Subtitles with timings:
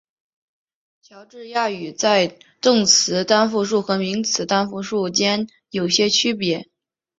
[1.03, 6.67] 乔治亚语在动词单复数和名词单复数间有些区别。